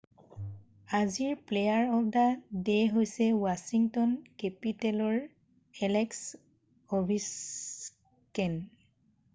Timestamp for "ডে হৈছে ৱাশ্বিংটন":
2.69-4.17